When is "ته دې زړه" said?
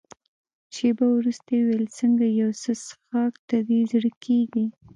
3.47-4.11